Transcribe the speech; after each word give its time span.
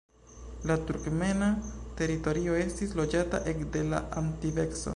La 0.69 0.77
turkmena 0.87 1.49
teritorio 1.99 2.55
estis 2.63 2.95
loĝata 3.01 3.43
ekde 3.53 3.85
la 3.93 4.01
antikveco. 4.23 4.87